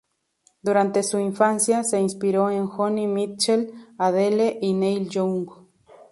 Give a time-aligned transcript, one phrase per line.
[0.63, 5.45] Durante su infancia, se inspiró en Joni Mitchell, Adele y Neil Young.